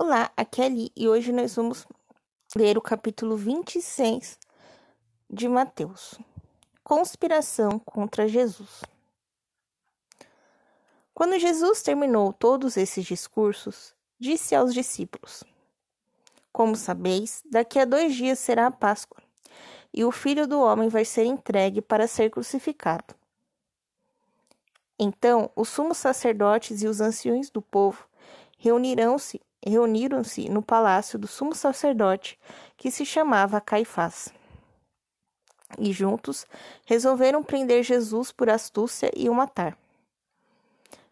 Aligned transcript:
Olá, 0.00 0.30
aqui 0.36 0.62
é 0.62 0.66
Ali 0.66 0.92
e 0.94 1.08
hoje 1.08 1.32
nós 1.32 1.56
vamos 1.56 1.84
ler 2.54 2.78
o 2.78 2.80
capítulo 2.80 3.36
26 3.36 4.38
de 5.28 5.48
Mateus. 5.48 6.16
Conspiração 6.84 7.80
contra 7.80 8.28
Jesus. 8.28 8.82
Quando 11.12 11.36
Jesus 11.36 11.82
terminou 11.82 12.32
todos 12.32 12.76
esses 12.76 13.04
discursos, 13.04 13.92
disse 14.20 14.54
aos 14.54 14.72
discípulos: 14.72 15.42
Como 16.52 16.76
sabeis, 16.76 17.42
daqui 17.50 17.80
a 17.80 17.84
dois 17.84 18.14
dias 18.14 18.38
será 18.38 18.68
a 18.68 18.70
Páscoa, 18.70 19.20
e 19.92 20.04
o 20.04 20.12
filho 20.12 20.46
do 20.46 20.60
homem 20.60 20.88
vai 20.88 21.04
ser 21.04 21.24
entregue 21.24 21.82
para 21.82 22.06
ser 22.06 22.30
crucificado. 22.30 23.16
Então 24.96 25.50
os 25.56 25.68
sumos 25.68 25.98
sacerdotes 25.98 26.82
e 26.82 26.86
os 26.86 27.00
anciões 27.00 27.50
do 27.50 27.60
povo 27.60 28.08
reunirão-se 28.58 29.40
reuniram-se 29.66 30.48
no 30.48 30.62
palácio 30.62 31.18
do 31.18 31.26
sumo 31.26 31.54
sacerdote, 31.54 32.38
que 32.76 32.90
se 32.90 33.04
chamava 33.04 33.60
Caifás. 33.60 34.32
E 35.78 35.92
juntos 35.92 36.46
resolveram 36.86 37.42
prender 37.42 37.82
Jesus 37.82 38.32
por 38.32 38.48
astúcia 38.48 39.10
e 39.14 39.28
o 39.28 39.34
matar. 39.34 39.76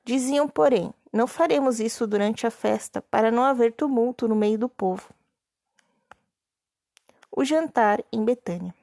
Diziam, 0.05 0.49
porém, 0.49 0.95
não 1.13 1.27
faremos 1.27 1.81
isso 1.81 2.07
durante 2.07 2.47
a 2.47 2.51
festa, 2.51 3.03
para 3.03 3.31
não 3.31 3.43
haver 3.43 3.73
tumulto 3.73 4.29
no 4.29 4.37
meio 4.37 4.59
do 4.59 4.69
povo. 4.69 5.09
O 7.31 7.45
jantar 7.45 8.03
em 8.13 8.25
Betânia. 8.25 8.75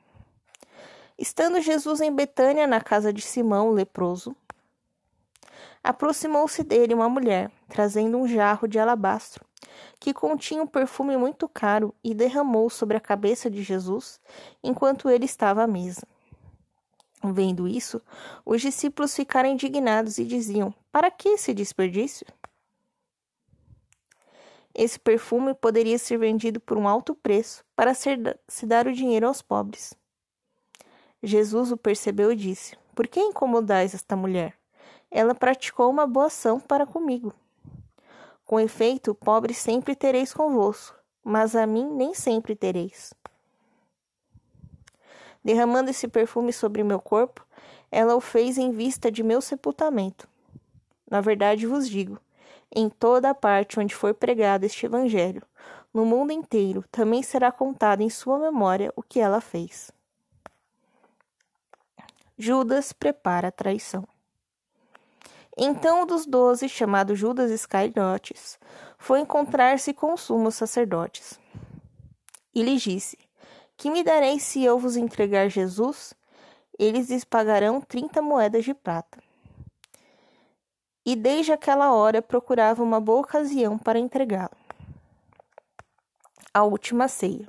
Estando 1.18 1.62
Jesus 1.62 2.02
em 2.02 2.14
Betânia, 2.14 2.68
na 2.68 2.82
casa 2.82 3.14
de 3.14 3.22
Simão, 3.22 3.72
leproso, 3.72 4.36
aproximou-se 5.84 6.64
dele 6.64 6.94
uma 6.94 7.10
mulher, 7.10 7.52
trazendo 7.70 8.18
um 8.18 8.28
jarro 8.28 8.68
de 8.68 8.78
alabastro 8.78 9.46
que 10.00 10.14
continha 10.14 10.64
um 10.64 10.68
perfume 10.68 11.18
muito 11.18 11.48
caro 11.48 11.94
e 12.04 12.14
derramou 12.14 12.70
sobre 12.70 12.98
a 12.98 13.02
cabeça 13.02 13.50
de 13.50 13.64
Jesus 13.64 14.20
enquanto 14.64 15.10
ele 15.10 15.26
estava 15.26 15.64
à 15.64 15.68
mesa. 15.68 16.08
Vendo 17.24 17.68
isso, 17.68 18.02
os 18.46 18.62
discípulos 18.62 19.16
ficaram 19.16 19.50
indignados 19.50 20.18
e 20.18 20.26
diziam: 20.26 20.74
Para 20.92 21.10
que 21.10 21.30
esse 21.30 21.54
desperdício? 21.54 22.28
Esse 24.76 25.00
perfume 25.00 25.54
poderia 25.54 25.98
ser 26.00 26.18
vendido 26.18 26.60
por 26.60 26.78
um 26.78 26.88
alto 26.88 27.14
preço 27.14 27.64
para 27.76 27.94
ser, 27.94 28.40
se 28.48 28.66
dar 28.66 28.88
o 28.88 28.94
dinheiro 28.94 29.28
aos 29.28 29.42
pobres. 29.42 29.94
Jesus 31.22 31.72
o 31.72 31.78
percebeu 31.78 32.32
e 32.32 32.36
disse: 32.36 32.76
Por 32.94 33.08
que 33.08 33.22
incomodais 33.22 33.94
esta 33.94 34.16
mulher? 34.16 34.58
Ela 35.10 35.34
praticou 35.34 35.90
uma 35.90 36.06
boa 36.06 36.26
ação 36.26 36.60
para 36.60 36.86
comigo. 36.86 37.34
Com 38.46 38.60
efeito, 38.60 39.16
pobre 39.16 39.54
sempre 39.54 39.96
tereis 39.96 40.34
convosco, 40.34 40.96
mas 41.24 41.56
a 41.56 41.66
mim 41.66 41.90
nem 41.90 42.14
sempre 42.14 42.56
tereis. 42.56 43.14
Derramando 45.44 45.90
esse 45.90 46.08
perfume 46.08 46.52
sobre 46.54 46.84
meu 46.84 47.00
corpo, 47.00 47.46
ela 47.92 48.16
o 48.16 48.22
fez 48.22 48.58
em 48.58 48.72
vista 48.72 49.12
de 49.12 49.24
meu 49.24 49.42
sepultamento. 49.42 50.28
Na 51.10 51.22
verdade 51.22 51.68
vos 51.68 51.88
digo, 51.88 52.20
em 52.76 52.90
toda 52.90 53.30
a 53.30 53.36
parte 53.36 53.80
onde 53.80 53.94
for 53.94 54.14
pregado 54.14 54.66
este 54.66 54.86
evangelho, 54.86 55.44
no 55.94 56.06
mundo 56.06 56.32
inteiro, 56.32 56.84
também 56.92 57.22
será 57.22 57.52
contado 57.52 58.02
em 58.02 58.10
sua 58.10 58.40
memória 58.40 58.92
o 58.96 59.04
que 59.04 59.20
ela 59.20 59.40
fez. 59.40 59.92
Judas 62.36 62.92
prepara 62.92 63.50
a 63.50 63.52
traição. 63.52 64.08
Então 65.58 66.04
um 66.04 66.06
dos 66.06 66.26
doze, 66.26 66.68
chamado 66.68 67.16
Judas 67.16 67.52
Iscariotes, 67.52 68.58
foi 68.98 69.20
encontrar-se 69.20 69.94
com 69.94 70.14
os 70.14 70.22
sumos 70.22 70.56
sacerdotes. 70.56 71.40
E 72.54 72.64
lhes 72.64 72.82
disse: 72.82 73.18
Que 73.78 73.92
me 73.92 74.04
dareis 74.04 74.44
se 74.44 74.64
eu 74.64 74.80
vos 74.80 74.96
entregar 74.96 75.50
Jesus? 75.50 76.14
Eles 76.78 77.10
lhes 77.10 77.24
pagarão 77.24 77.80
trinta 77.80 78.22
moedas 78.22 78.66
de 78.66 78.74
prata. 78.74 79.20
E 81.06 81.16
desde 81.16 81.52
aquela 81.52 81.94
hora 81.94 82.22
procurava 82.22 82.82
uma 82.82 83.00
boa 83.00 83.22
ocasião 83.22 83.78
para 83.78 84.00
entregá-lo. 84.00 84.58
A 86.52 86.64
última 86.64 87.08
ceia. 87.08 87.48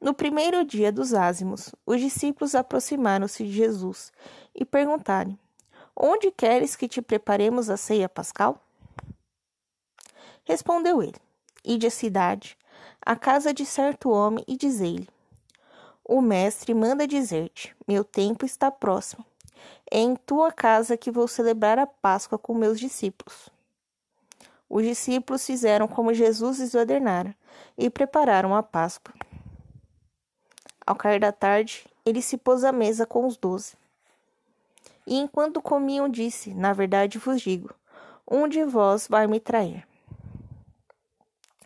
No 0.00 0.14
primeiro 0.14 0.64
dia 0.64 0.90
dos 0.90 1.12
ázimos, 1.12 1.74
os 1.84 2.00
discípulos 2.00 2.54
aproximaram-se 2.54 3.44
de 3.44 3.52
Jesus 3.52 4.10
e 4.54 4.64
perguntaram: 4.64 5.38
Onde 6.02 6.30
queres 6.30 6.76
que 6.76 6.88
te 6.88 7.02
preparemos 7.02 7.68
a 7.68 7.76
ceia 7.76 8.08
pascal? 8.08 8.58
Respondeu 10.44 11.02
ele: 11.02 11.20
Ide 11.62 11.88
à 11.88 11.90
cidade, 11.90 12.56
à 13.04 13.14
casa 13.14 13.52
de 13.52 13.66
certo 13.66 14.08
homem, 14.08 14.42
e 14.48 14.56
dizei-lhe: 14.56 15.06
O 16.02 16.22
mestre 16.22 16.72
manda 16.72 17.06
dizer-te: 17.06 17.76
Meu 17.86 18.02
tempo 18.02 18.46
está 18.46 18.70
próximo. 18.70 19.26
É 19.90 19.98
em 19.98 20.16
tua 20.16 20.50
casa 20.50 20.96
que 20.96 21.10
vou 21.10 21.28
celebrar 21.28 21.78
a 21.78 21.86
Páscoa 21.86 22.38
com 22.38 22.54
meus 22.54 22.80
discípulos. 22.80 23.50
Os 24.70 24.82
discípulos 24.82 25.44
fizeram 25.44 25.86
como 25.86 26.14
Jesus 26.14 26.60
lhes 26.60 26.74
ordenara 26.74 27.36
e 27.76 27.90
prepararam 27.90 28.56
a 28.56 28.62
Páscoa. 28.62 29.14
Ao 30.86 30.96
cair 30.96 31.20
da 31.20 31.30
tarde, 31.30 31.86
ele 32.06 32.22
se 32.22 32.38
pôs 32.38 32.64
à 32.64 32.72
mesa 32.72 33.04
com 33.04 33.26
os 33.26 33.36
doze. 33.36 33.78
E 35.06 35.16
enquanto 35.16 35.62
comiam, 35.62 36.08
disse: 36.08 36.54
Na 36.54 36.72
verdade 36.72 37.18
vos 37.18 37.40
digo, 37.40 37.74
um 38.30 38.46
de 38.46 38.64
vós 38.64 39.06
vai 39.08 39.26
me 39.26 39.40
trair. 39.40 39.86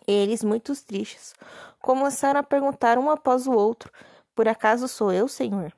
Eles, 0.06 0.44
muito 0.44 0.74
tristes, 0.84 1.34
começaram 1.80 2.40
a 2.40 2.42
perguntar 2.42 2.98
um 2.98 3.10
após 3.10 3.46
o 3.46 3.52
outro: 3.52 3.92
Por 4.34 4.48
acaso 4.48 4.88
sou 4.88 5.12
eu, 5.12 5.28
Senhor? 5.28 5.72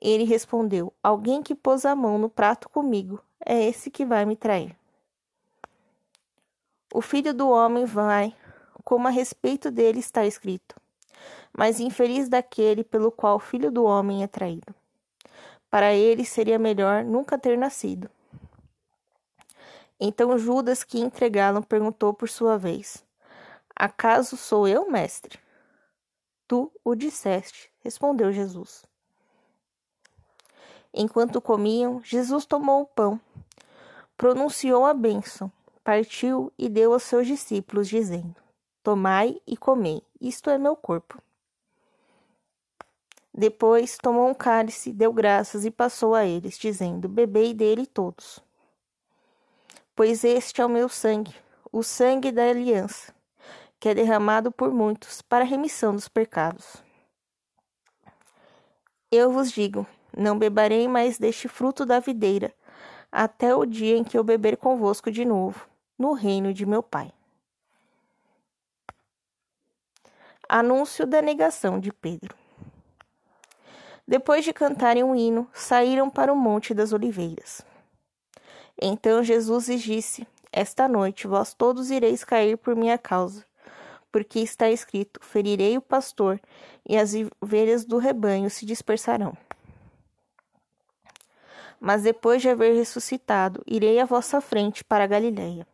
Ele 0.00 0.24
respondeu: 0.24 0.92
Alguém 1.02 1.42
que 1.42 1.54
pôs 1.54 1.84
a 1.84 1.94
mão 1.94 2.18
no 2.18 2.30
prato 2.30 2.68
comigo, 2.68 3.20
é 3.44 3.64
esse 3.66 3.90
que 3.90 4.04
vai 4.04 4.24
me 4.24 4.36
trair. 4.36 4.76
O 6.92 7.02
filho 7.02 7.34
do 7.34 7.50
homem 7.50 7.84
vai, 7.84 8.34
como 8.84 9.06
a 9.08 9.10
respeito 9.10 9.70
dele 9.70 9.98
está 9.98 10.24
escrito. 10.24 10.74
Mas 11.56 11.80
infeliz 11.80 12.28
daquele 12.28 12.82
pelo 12.82 13.10
qual 13.10 13.36
o 13.36 13.40
filho 13.40 13.70
do 13.70 13.84
homem 13.84 14.22
é 14.22 14.26
traído. 14.26 14.74
Para 15.70 15.92
ele 15.92 16.24
seria 16.24 16.58
melhor 16.58 17.04
nunca 17.04 17.38
ter 17.38 17.58
nascido. 17.58 18.10
Então 20.00 20.38
Judas, 20.38 20.84
que 20.84 21.00
entregá-lo, 21.00 21.64
perguntou 21.64 22.14
por 22.14 22.28
sua 22.28 22.56
vez: 22.56 23.04
Acaso 23.74 24.36
sou 24.36 24.66
eu, 24.66 24.90
mestre? 24.90 25.38
Tu 26.46 26.72
o 26.84 26.94
disseste, 26.94 27.70
respondeu 27.80 28.32
Jesus. 28.32 28.86
Enquanto 30.94 31.40
comiam, 31.40 32.02
Jesus 32.02 32.46
tomou 32.46 32.82
o 32.82 32.86
pão, 32.86 33.20
pronunciou 34.16 34.86
a 34.86 34.94
bênção, 34.94 35.52
partiu 35.84 36.52
e 36.56 36.68
deu 36.68 36.92
aos 36.92 37.02
seus 37.02 37.26
discípulos, 37.26 37.88
dizendo: 37.88 38.36
Tomai 38.82 39.40
e 39.46 39.56
comei, 39.56 40.02
isto 40.20 40.48
é 40.48 40.56
meu 40.56 40.74
corpo. 40.74 41.20
Depois 43.38 43.96
tomou 43.96 44.28
um 44.28 44.34
cálice, 44.34 44.92
deu 44.92 45.12
graças 45.12 45.64
e 45.64 45.70
passou 45.70 46.12
a 46.12 46.24
eles, 46.24 46.58
dizendo: 46.58 47.08
Bebei 47.08 47.54
dele 47.54 47.86
todos. 47.86 48.40
Pois 49.94 50.24
este 50.24 50.60
é 50.60 50.66
o 50.66 50.68
meu 50.68 50.88
sangue, 50.88 51.32
o 51.70 51.84
sangue 51.84 52.32
da 52.32 52.42
aliança, 52.42 53.14
que 53.78 53.88
é 53.88 53.94
derramado 53.94 54.50
por 54.50 54.72
muitos 54.72 55.22
para 55.22 55.44
a 55.44 55.46
remissão 55.46 55.94
dos 55.94 56.08
pecados. 56.08 56.82
Eu 59.08 59.30
vos 59.30 59.52
digo: 59.52 59.86
não 60.16 60.36
beberei 60.36 60.88
mais 60.88 61.16
deste 61.16 61.46
fruto 61.46 61.86
da 61.86 62.00
videira, 62.00 62.52
até 63.12 63.54
o 63.54 63.64
dia 63.64 63.96
em 63.96 64.02
que 64.02 64.18
eu 64.18 64.24
beber 64.24 64.56
convosco 64.56 65.12
de 65.12 65.24
novo, 65.24 65.64
no 65.96 66.12
reino 66.12 66.52
de 66.52 66.66
meu 66.66 66.82
Pai. 66.82 67.12
Anúncio 70.48 71.06
da 71.06 71.22
negação 71.22 71.78
de 71.78 71.92
Pedro. 71.92 72.47
Depois 74.08 74.42
de 74.42 74.54
cantarem 74.54 75.04
um 75.04 75.14
hino, 75.14 75.46
saíram 75.52 76.08
para 76.08 76.32
o 76.32 76.36
Monte 76.36 76.72
das 76.72 76.94
Oliveiras. 76.94 77.60
Então 78.80 79.22
Jesus 79.22 79.68
lhes 79.68 79.82
disse: 79.82 80.26
Esta 80.50 80.88
noite 80.88 81.26
vós 81.26 81.52
todos 81.52 81.90
ireis 81.90 82.24
cair 82.24 82.56
por 82.56 82.74
minha 82.74 82.96
causa, 82.96 83.44
porque 84.10 84.38
está 84.38 84.70
escrito: 84.70 85.20
Ferirei 85.22 85.76
o 85.76 85.82
pastor, 85.82 86.40
e 86.88 86.96
as 86.96 87.12
ovelhas 87.38 87.84
do 87.84 87.98
rebanho 87.98 88.48
se 88.48 88.64
dispersarão. 88.64 89.36
Mas 91.78 92.02
depois 92.02 92.40
de 92.40 92.48
haver 92.48 92.74
ressuscitado, 92.74 93.62
irei 93.66 94.00
à 94.00 94.06
vossa 94.06 94.40
frente 94.40 94.82
para 94.82 95.04
a 95.04 95.06
Galiléia. 95.06 95.66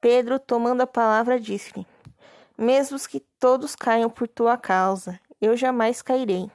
Pedro, 0.00 0.38
tomando 0.38 0.82
a 0.82 0.86
palavra, 0.86 1.40
disse-lhe: 1.40 1.84
Mesmo 2.56 2.96
que 3.08 3.18
todos 3.40 3.74
caiam 3.74 4.08
por 4.08 4.28
tua 4.28 4.56
causa, 4.56 5.18
eu 5.40 5.56
jamais 5.56 6.00
cairei. 6.00 6.48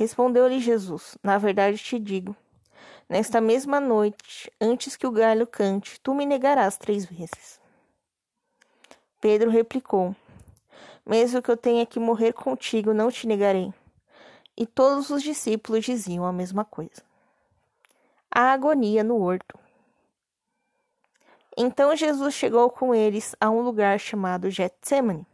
Respondeu-lhe 0.00 0.60
Jesus: 0.60 1.18
Na 1.22 1.36
verdade 1.36 1.76
te 1.76 1.98
digo, 1.98 2.34
Nesta 3.06 3.38
mesma 3.38 3.78
noite, 3.78 4.50
antes 4.58 4.96
que 4.96 5.06
o 5.06 5.10
galho 5.10 5.46
cante, 5.46 6.00
tu 6.00 6.14
me 6.14 6.24
negarás 6.24 6.78
três 6.78 7.04
vezes. 7.04 7.60
Pedro 9.20 9.50
replicou: 9.50 10.16
Mesmo 11.04 11.42
que 11.42 11.50
eu 11.50 11.56
tenha 11.56 11.84
que 11.84 12.00
morrer 12.00 12.32
contigo, 12.32 12.94
não 12.94 13.10
te 13.10 13.26
negarei. 13.26 13.74
E 14.56 14.64
todos 14.64 15.10
os 15.10 15.22
discípulos 15.22 15.84
diziam 15.84 16.24
a 16.24 16.32
mesma 16.32 16.64
coisa. 16.64 17.02
A 18.34 18.52
agonia 18.52 19.04
no 19.04 19.20
horto. 19.20 19.58
Então 21.58 21.94
Jesus 21.94 22.32
chegou 22.32 22.70
com 22.70 22.94
eles 22.94 23.36
a 23.38 23.50
um 23.50 23.60
lugar 23.60 24.00
chamado 24.00 24.48
Getsemane 24.48 25.26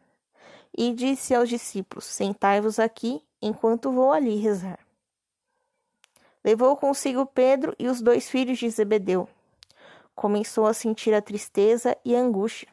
e 0.77 0.93
disse 0.93 1.37
aos 1.37 1.49
discípulos: 1.49 2.05
Sentai-vos 2.05 2.81
aqui 2.81 3.23
enquanto 3.41 3.91
vou 3.91 4.13
ali 4.13 4.37
rezar. 4.37 4.79
Levou 6.45 6.77
consigo 6.77 7.27
Pedro 7.27 7.75
e 7.79 7.89
os 7.89 8.01
dois 8.01 8.31
filhos 8.31 8.59
de 8.59 8.71
Zebedeu. 8.71 9.29
Começou 10.15 10.67
a 10.67 10.73
sentir 10.73 11.13
a 11.13 11.21
tristeza 11.21 11.97
e 12.05 12.15
a 12.15 12.21
angústia. 12.21 12.69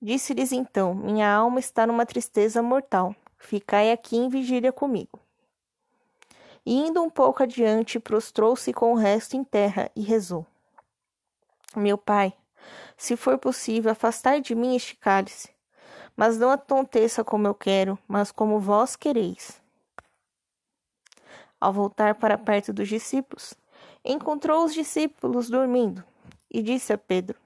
Disse-lhes 0.00 0.52
então: 0.52 0.94
Minha 0.94 1.32
alma 1.32 1.58
está 1.58 1.86
numa 1.86 2.06
tristeza 2.06 2.62
mortal. 2.62 3.16
Ficai 3.38 3.90
aqui 3.90 4.16
em 4.16 4.28
vigília 4.28 4.72
comigo. 4.72 5.18
E 6.64 6.74
indo 6.74 7.02
um 7.02 7.10
pouco 7.10 7.42
adiante, 7.42 8.00
prostrou-se 8.00 8.72
com 8.72 8.92
o 8.92 8.96
resto 8.96 9.36
em 9.36 9.44
terra 9.44 9.90
e 9.94 10.02
rezou: 10.02 10.46
Meu 11.76 11.98
pai, 11.98 12.32
se 12.96 13.16
for 13.16 13.38
possível, 13.38 13.92
afastai 13.92 14.40
de 14.40 14.54
mim 14.54 14.76
este 14.76 14.96
cálice, 14.96 15.53
mas 16.16 16.38
não 16.38 16.50
aconteça 16.50 17.24
como 17.24 17.46
eu 17.46 17.54
quero, 17.54 17.98
mas 18.06 18.30
como 18.30 18.60
vós 18.60 18.96
quereis. 18.96 19.60
Ao 21.60 21.72
voltar 21.72 22.14
para 22.16 22.38
perto 22.38 22.72
dos 22.72 22.88
discípulos, 22.88 23.54
encontrou 24.04 24.64
os 24.64 24.74
discípulos 24.74 25.48
dormindo 25.48 26.04
e 26.50 26.62
disse 26.62 26.92
a 26.92 26.98
Pedro: 26.98 27.38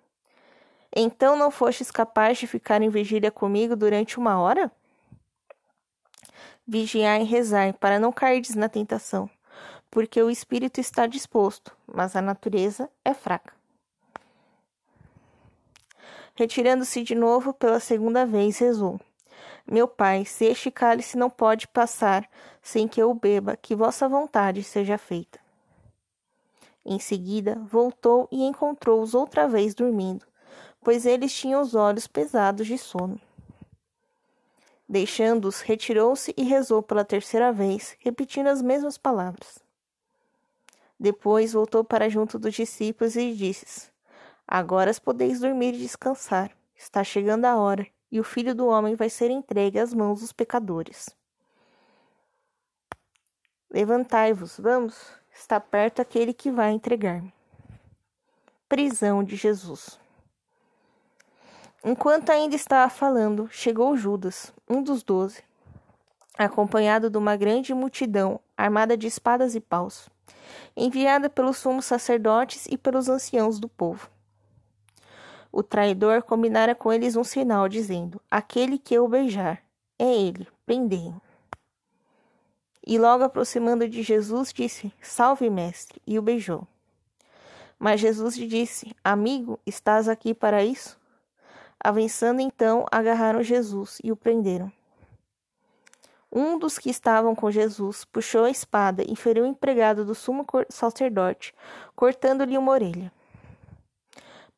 Então 0.95 1.37
não 1.37 1.51
fostes 1.51 1.91
capaz 1.91 2.39
de 2.39 2.47
ficar 2.47 2.83
em 2.83 2.89
vigília 2.89 3.31
comigo 3.31 3.77
durante 3.77 4.19
uma 4.19 4.39
hora? 4.39 4.71
Vigiai 6.67 7.23
e 7.23 7.25
rezai 7.25 7.73
para 7.73 7.99
não 7.99 8.13
cairdes 8.13 8.55
na 8.55 8.69
tentação, 8.69 9.31
porque 9.91 10.23
o 10.23 10.31
espírito 10.31 10.81
está 10.81 11.07
disposto, 11.07 11.75
mas 11.87 12.15
a 12.15 12.21
natureza 12.21 12.91
é 13.05 13.15
fraca. 13.15 13.58
Retirando-se 16.39 17.03
de 17.03 17.17
novo 17.17 17.53
pela 17.53 17.81
segunda 17.81 18.25
vez, 18.25 18.59
rezou: 18.59 19.01
meu 19.69 19.89
pai, 19.89 20.25
se 20.25 20.45
este 20.45 20.71
cálice 20.71 21.19
não 21.19 21.29
pode 21.29 21.67
passar 21.67 22.31
sem 22.63 22.87
que 22.87 23.03
eu 23.03 23.13
beba, 23.13 23.57
que 23.57 23.75
vossa 23.75 24.09
vontade 24.09 24.63
seja 24.63 24.97
feita. 24.97 25.41
Em 26.87 27.01
seguida, 27.01 27.57
voltou 27.69 28.29
e 28.31 28.45
encontrou-os 28.45 29.15
outra 29.15 29.49
vez 29.49 29.75
dormindo, 29.75 30.25
pois 30.81 31.07
eles 31.07 31.35
tinham 31.35 31.61
os 31.61 31.75
olhos 31.75 32.07
pesados 32.07 32.69
de 32.69 32.79
sono. 32.79 33.21
Deixando-os, 34.89 35.61
retirou-se 35.61 36.33
e 36.37 36.45
rezou 36.45 36.85
pela 36.85 37.05
terceira 37.05 37.53
vez, 37.53 37.97
repetindo 37.99 38.47
as 38.47 38.63
mesmas 38.63 38.97
palavras. 38.97 39.59
Depois 41.01 41.53
voltou 41.53 41.83
para 41.83 42.09
junto 42.09 42.39
dos 42.39 42.55
discípulos 42.55 43.17
e 43.17 43.35
disse: 43.35 43.91
Agora 44.51 44.91
podeis 45.05 45.41
dormir 45.41 45.75
e 45.75 45.79
descansar. 45.79 46.51
Está 46.75 47.05
chegando 47.05 47.45
a 47.45 47.57
hora 47.57 47.87
e 48.11 48.19
o 48.19 48.25
filho 48.25 48.55
do 48.55 48.67
homem 48.67 48.95
vai 48.95 49.11
ser 49.11 49.31
entregue 49.31 49.79
às 49.79 49.93
mãos 49.93 50.21
dos 50.21 50.33
pecadores. 50.33 51.11
Levantai-vos, 53.71 54.59
vamos, 54.59 55.13
está 55.31 55.61
perto 55.61 56.01
aquele 56.01 56.33
que 56.33 56.51
vai 56.51 56.71
entregar-me. 56.71 57.31
Prisão 58.67 59.23
de 59.23 59.37
Jesus. 59.37 60.01
Enquanto 61.85 62.31
ainda 62.31 62.57
estava 62.57 62.91
falando, 62.91 63.49
chegou 63.51 63.95
Judas, 63.97 64.51
um 64.67 64.83
dos 64.83 65.03
doze, 65.03 65.45
acompanhado 66.39 67.11
de 67.11 67.19
uma 67.19 67.37
grande 67.37 67.75
multidão 67.75 68.41
armada 68.57 68.97
de 68.97 69.07
espadas 69.07 69.55
e 69.55 69.61
paus, 69.61 70.09
enviada 70.75 71.29
pelos 71.29 71.59
sumos 71.59 71.85
sacerdotes 71.85 72.67
e 72.71 72.79
pelos 72.79 73.11
anciãos 73.11 73.61
do 73.61 73.69
povo. 73.69 74.09
O 75.59 75.63
traidor 75.65 76.23
combinara 76.23 76.73
com 76.73 76.93
eles 76.93 77.17
um 77.17 77.25
sinal, 77.25 77.69
dizendo: 77.69 78.23
Aquele 78.31 78.79
que 78.79 78.95
eu 78.95 79.09
beijar, 79.09 79.61
é 79.99 80.05
ele, 80.05 80.47
prendei 80.65 81.13
E 82.87 82.97
logo 82.97 83.25
aproximando 83.25 83.89
de 83.89 84.05
Jesus, 84.05 84.53
disse: 84.53 84.93
Salve, 85.03 85.51
mestre, 85.51 86.01
e 86.07 86.17
o 86.17 86.23
beijou. 86.23 86.65
Mas 87.77 87.99
Jesus 87.99 88.37
lhe 88.37 88.47
disse: 88.47 88.95
Amigo, 89.03 89.59
estás 89.67 90.09
aqui 90.09 90.33
para 90.33 90.65
isso? 90.65 90.97
Avançando 91.83 92.41
então, 92.41 92.87
agarraram 92.89 93.43
Jesus 93.43 93.99
e 94.05 94.13
o 94.13 94.17
prenderam. 94.17 94.71
Um 96.31 96.57
dos 96.57 96.79
que 96.79 96.89
estavam 96.89 97.35
com 97.35 97.51
Jesus 97.51 98.05
puxou 98.05 98.45
a 98.45 98.51
espada 98.51 99.03
e 99.05 99.17
feriu 99.17 99.43
o 99.43 99.49
empregado 99.49 100.05
do 100.05 100.15
sumo 100.15 100.47
sacerdote, 100.69 101.53
cortando-lhe 101.97 102.57
uma 102.57 102.71
orelha. 102.71 103.13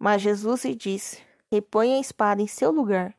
Mas 0.01 0.23
Jesus 0.23 0.65
lhe 0.65 0.75
disse: 0.75 1.23
Reponha 1.53 1.99
a 1.99 2.01
espada 2.01 2.41
em 2.41 2.47
seu 2.47 2.71
lugar, 2.71 3.15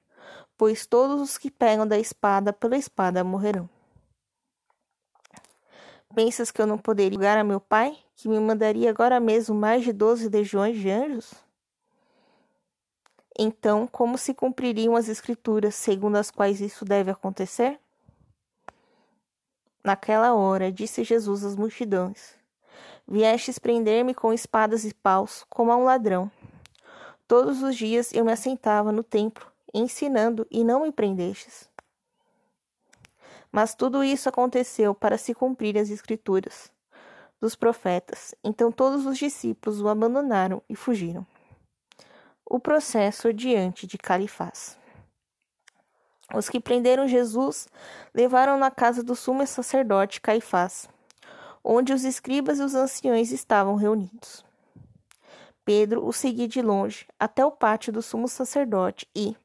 pois 0.57 0.87
todos 0.87 1.21
os 1.21 1.37
que 1.37 1.51
pegam 1.51 1.85
da 1.87 1.99
espada 1.99 2.51
pela 2.51 2.75
espada 2.75 3.23
morrerão. 3.23 3.69
Pensas 6.15 6.49
que 6.49 6.59
eu 6.59 6.65
não 6.65 6.79
poderia 6.79 7.11
ligar 7.11 7.37
a 7.37 7.43
meu 7.43 7.61
pai, 7.61 7.95
que 8.15 8.27
me 8.27 8.39
mandaria 8.39 8.89
agora 8.89 9.19
mesmo 9.19 9.53
mais 9.53 9.83
de 9.83 9.93
doze 9.93 10.27
legiões 10.27 10.75
de 10.75 10.89
anjos? 10.89 11.31
Então, 13.37 13.85
como 13.85 14.17
se 14.17 14.33
cumpririam 14.33 14.95
as 14.95 15.07
escrituras 15.07 15.75
segundo 15.75 16.15
as 16.15 16.31
quais 16.31 16.59
isso 16.59 16.83
deve 16.83 17.11
acontecer? 17.11 17.79
Naquela 19.83 20.33
hora, 20.33 20.71
disse 20.71 21.03
Jesus 21.03 21.43
às 21.43 21.55
multidões: 21.55 22.35
Viestes 23.07 23.59
prender-me 23.59 24.15
com 24.15 24.33
espadas 24.33 24.83
e 24.83 24.93
paus, 24.95 25.45
como 25.47 25.71
a 25.71 25.77
um 25.77 25.83
ladrão. 25.83 26.31
Todos 27.31 27.63
os 27.63 27.77
dias 27.77 28.11
eu 28.11 28.25
me 28.25 28.33
assentava 28.33 28.91
no 28.91 29.03
templo, 29.03 29.49
ensinando, 29.73 30.45
e 30.51 30.65
não 30.65 30.81
me 30.81 30.91
prendestes. 30.91 31.69
Mas 33.49 33.73
tudo 33.73 34.03
isso 34.03 34.27
aconteceu 34.27 34.93
para 34.93 35.17
se 35.17 35.33
cumprir 35.33 35.77
as 35.77 35.89
escrituras 35.89 36.69
dos 37.39 37.55
profetas. 37.55 38.35
Então 38.43 38.69
todos 38.69 39.05
os 39.05 39.17
discípulos 39.17 39.79
o 39.79 39.87
abandonaram 39.87 40.61
e 40.67 40.75
fugiram. 40.75 41.25
O 42.45 42.59
processo 42.59 43.31
diante 43.31 43.87
de 43.87 43.97
Califás. 43.97 44.77
Os 46.35 46.49
que 46.49 46.59
prenderam 46.59 47.07
Jesus 47.07 47.69
levaram 48.13 48.57
na 48.57 48.69
casa 48.69 49.01
do 49.01 49.15
sumo 49.15 49.47
sacerdote 49.47 50.19
Caifás, 50.19 50.89
onde 51.63 51.93
os 51.93 52.03
escribas 52.03 52.59
e 52.59 52.63
os 52.63 52.75
anciões 52.75 53.31
estavam 53.31 53.75
reunidos. 53.75 54.50
Pedro 55.63 56.05
o 56.05 56.11
seguia 56.11 56.47
de 56.47 56.61
longe 56.61 57.07
até 57.19 57.45
o 57.45 57.51
pátio 57.51 57.93
do 57.93 58.01
sumo 58.01 58.27
sacerdote 58.27 59.07
e, 59.15 59.35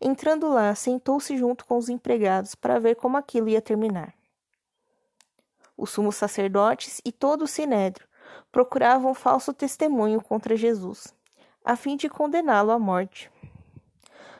entrando 0.00 0.48
lá, 0.48 0.74
sentou-se 0.74 1.36
junto 1.36 1.64
com 1.64 1.76
os 1.76 1.88
empregados 1.88 2.54
para 2.54 2.78
ver 2.78 2.94
como 2.94 3.16
aquilo 3.16 3.48
ia 3.48 3.60
terminar. 3.60 4.14
Os 5.76 5.90
sumos 5.90 6.14
sacerdotes 6.14 7.00
e 7.04 7.10
todo 7.10 7.42
o 7.42 7.48
sinédrio 7.48 8.06
procuravam 8.52 9.10
um 9.10 9.14
falso 9.14 9.52
testemunho 9.52 10.22
contra 10.22 10.56
Jesus, 10.56 11.12
a 11.64 11.74
fim 11.74 11.96
de 11.96 12.08
condená-lo 12.08 12.70
à 12.70 12.78
morte. 12.78 13.30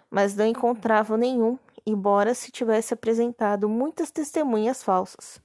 Mas 0.09 0.37
não 0.37 0.47
encontravam 0.47 1.17
nenhum, 1.17 1.59
embora 1.85 2.35
se 2.35 2.53
tivesse 2.53 2.95
apresentado 2.95 3.69
muitas 3.69 4.13
testemunhas 4.13 4.83
falsas. 4.85 5.43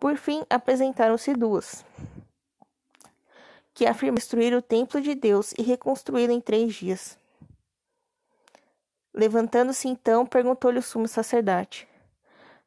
Por 0.00 0.16
fim, 0.16 0.42
apresentaram-se 0.50 1.32
duas 1.34 1.84
que 3.74 3.86
afirma 3.86 4.16
destruir 4.16 4.54
o 4.54 4.62
templo 4.62 5.00
de 5.00 5.14
Deus 5.14 5.52
e 5.58 5.62
reconstruí-lo 5.62 6.32
em 6.32 6.40
três 6.40 6.74
dias. 6.74 7.18
Levantando-se 9.12 9.88
então, 9.88 10.24
perguntou-lhe 10.24 10.78
o 10.78 10.82
sumo 10.82 11.08
sacerdote: 11.08 11.88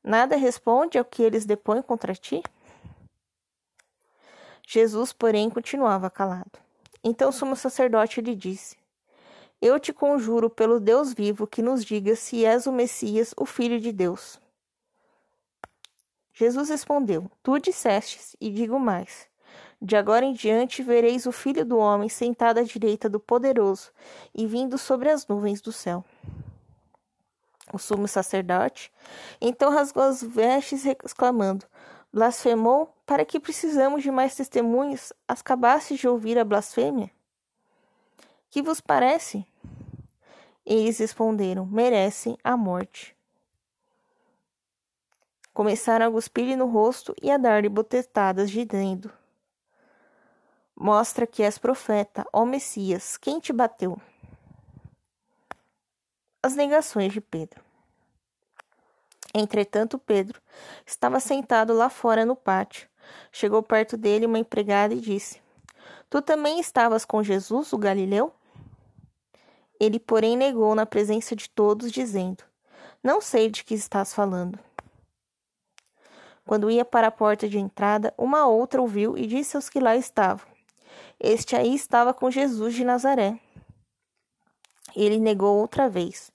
Nada 0.03 0.36
responde 0.36 0.98
ao 0.98 1.05
que 1.05 1.24
eles 1.24 1.45
depõem 1.45 1.81
contra 1.81 2.13
ti? 2.13 2.41
Jesus, 4.67 5.13
porém, 5.13 5.50
continuava 5.50 6.10
calado. 6.10 6.60
Então 7.03 7.29
o 7.29 7.33
sumo 7.33 7.55
sacerdote 7.55 8.22
lhe 8.22 8.36
disse: 8.36 8.77
Eu 9.62 9.79
te 9.79 9.93
conjuro 9.93 10.50
pelo 10.50 10.79
Deus 10.79 11.13
vivo 11.13 11.48
que 11.48 11.62
nos 11.62 11.83
diga 11.83 12.15
se 12.15 12.45
és 12.45 12.65
o 12.65 12.72
Messias, 12.72 13.33
o 13.38 13.45
Filho 13.45 13.79
de 13.79 13.91
Deus. 13.91 14.39
Jesus 16.33 16.69
respondeu: 16.69 17.29
Tu 17.41 17.60
dissestes, 17.60 18.36
e 18.41 18.50
digo 18.50 18.79
mais. 18.79 19.27
De 19.86 19.98
agora 19.98 20.24
em 20.24 20.32
diante 20.32 20.82
vereis 20.82 21.25
o 21.25 21.32
Filho 21.34 21.66
do 21.66 21.78
Homem 21.78 22.08
sentado 22.08 22.58
à 22.58 22.63
direita 22.63 23.10
do 23.10 23.20
Poderoso 23.20 23.92
e 24.34 24.48
vindo 24.48 24.78
sobre 24.78 25.10
as 25.10 25.28
nuvens 25.28 25.60
do 25.60 25.74
céu. 25.74 26.06
O 27.74 27.78
sumo 27.78 28.08
sacerdote 28.08 28.90
então 29.42 29.70
rasgou 29.70 30.04
as 30.04 30.24
vestes, 30.24 30.86
exclamando: 30.86 31.66
Blasfemou? 32.13 32.96
Para 33.06 33.25
que 33.25 33.42
precisamos 33.42 34.02
de 34.02 34.10
mais 34.10 34.34
testemunhas? 34.34 35.12
Acabaste 35.28 35.96
de 35.96 36.08
ouvir 36.08 36.40
a 36.40 36.46
blasfêmia? 36.46 37.12
Que 38.50 38.62
vos 38.62 38.80
parece? 38.80 39.46
Eles 40.66 41.00
responderam: 41.00 41.66
Merecem 41.66 42.38
a 42.42 42.56
morte. 42.56 43.13
Começaram 45.54 46.08
a 46.08 46.12
cuspir-lhe 46.12 46.56
no 46.56 46.68
rosto 46.68 47.13
e 47.22 47.30
a 47.30 47.36
dar-lhe 47.36 47.68
botetadas, 47.68 48.50
dizendo: 48.50 49.12
Mostra 50.75 51.27
que 51.27 51.44
és 51.44 51.58
profeta, 51.58 52.25
ó 52.34 52.44
Messias, 52.46 53.15
quem 53.15 53.39
te 53.39 53.53
bateu? 53.53 54.00
As 56.42 56.56
negações 56.56 57.13
de 57.13 57.22
Pedro. 57.22 57.63
Entretanto, 59.34 59.98
Pedro 59.98 60.42
estava 60.86 61.20
sentado 61.20 61.74
lá 61.74 61.89
fora 61.89 62.25
no 62.25 62.36
pátio. 62.36 62.88
Chegou 63.32 63.63
perto 63.63 63.98
dele 63.98 64.25
uma 64.25 64.39
empregada 64.39 64.94
e 64.94 65.00
disse: 65.00 65.42
Tu 66.10 66.22
também 66.22 66.60
estavas 66.60 67.06
com 67.06 67.24
Jesus, 67.24 67.72
o 67.72 67.77
Galileu? 67.77 68.34
Ele, 69.80 70.00
porém, 70.00 70.38
negou 70.38 70.75
na 70.75 70.86
presença 70.86 71.36
de 71.36 71.50
todos, 71.50 71.92
dizendo: 71.92 72.44
Não 73.01 73.22
sei 73.22 73.50
de 73.50 73.63
que 73.63 73.74
estás 73.74 74.13
falando. 74.13 74.60
Quando 76.46 76.70
ia 76.70 76.86
para 76.86 77.08
a 77.08 77.12
porta 77.12 77.48
de 77.48 77.58
entrada, 77.58 78.13
uma 78.18 78.46
outra 78.48 78.82
ouviu 78.82 79.18
e 79.18 79.25
disse 79.25 79.56
aos 79.56 79.70
que 79.70 79.80
lá 79.80 79.96
estavam: 79.96 80.52
Este 81.25 81.56
aí 81.56 81.74
estava 81.74 82.13
com 82.13 82.30
Jesus 82.30 82.74
de 82.75 82.84
Nazaré. 82.84 83.39
Ele 84.94 85.18
negou 85.22 85.58
outra 85.58 85.88
vez, 85.88 86.30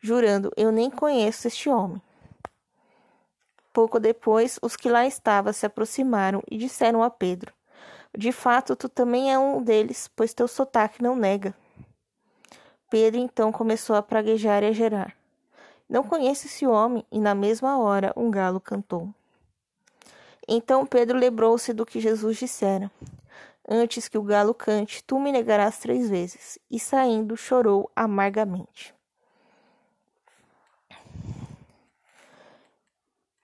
jurando: 0.00 0.50
Eu 0.56 0.72
nem 0.72 0.90
conheço 0.90 1.46
este 1.46 1.70
homem. 1.70 2.02
Pouco 3.72 4.00
depois, 4.00 4.58
os 4.60 4.74
que 4.74 4.88
lá 4.88 5.06
estavam 5.06 5.52
se 5.52 5.64
aproximaram 5.64 6.42
e 6.50 6.58
disseram 6.58 7.00
a 7.00 7.10
Pedro: 7.10 7.54
De 8.12 8.32
fato, 8.32 8.74
tu 8.74 8.88
também 8.88 9.32
é 9.32 9.38
um 9.38 9.62
deles, 9.62 10.10
pois 10.16 10.34
teu 10.34 10.48
sotaque 10.48 11.00
não 11.00 11.14
nega. 11.14 11.54
Pedro 12.90 13.20
então 13.20 13.52
começou 13.52 13.94
a 13.94 14.02
praguejar 14.02 14.64
e 14.64 14.66
a 14.66 14.72
gerar. 14.72 15.16
Não 15.88 16.02
conheço 16.02 16.48
esse 16.48 16.66
homem, 16.66 17.06
e 17.08 17.20
na 17.20 17.36
mesma 17.36 17.78
hora 17.78 18.12
um 18.16 18.32
galo 18.32 18.60
cantou. 18.60 19.14
Então 20.48 20.84
Pedro 20.84 21.16
lembrou-se 21.16 21.72
do 21.72 21.86
que 21.86 22.00
Jesus 22.00 22.36
dissera: 22.36 22.90
Antes 23.66 24.08
que 24.08 24.18
o 24.18 24.22
galo 24.22 24.52
cante, 24.52 25.02
tu 25.02 25.18
me 25.18 25.32
negarás 25.32 25.78
três 25.78 26.10
vezes. 26.10 26.58
E 26.70 26.78
saindo, 26.78 27.36
chorou 27.36 27.90
amargamente. 27.96 28.94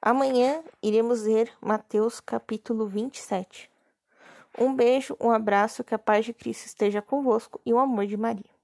Amanhã 0.02 0.62
iremos 0.82 1.22
ler 1.22 1.52
Mateus 1.60 2.20
capítulo 2.20 2.86
27. 2.86 3.70
Um 4.58 4.74
beijo, 4.74 5.16
um 5.20 5.30
abraço, 5.30 5.84
que 5.84 5.94
a 5.94 5.98
paz 5.98 6.24
de 6.24 6.34
Cristo 6.34 6.66
esteja 6.66 7.00
convosco 7.00 7.60
e 7.64 7.72
o 7.72 7.78
amor 7.78 8.06
de 8.06 8.16
Maria. 8.16 8.59